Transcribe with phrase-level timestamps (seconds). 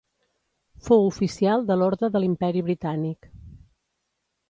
[0.87, 3.33] Fou oficial de l'Orde de l'Imperi Britànic.